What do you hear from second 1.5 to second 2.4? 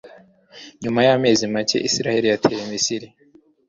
make, Isiraheli